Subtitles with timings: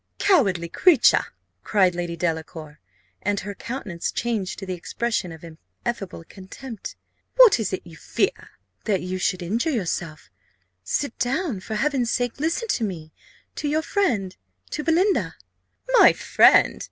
[0.17, 1.27] "Cowardly creature!"
[1.63, 2.79] cried Lady Delacour,
[3.21, 6.95] and her countenance changed to the expression of ineffable contempt;
[7.35, 8.49] "what is it you fear?"
[8.85, 10.31] "That you should injure yourself.
[10.83, 13.13] Sit down for Heaven's sake listen to me,
[13.53, 14.35] to your friend,
[14.71, 15.35] to Belinda!"
[15.99, 16.79] "My friend!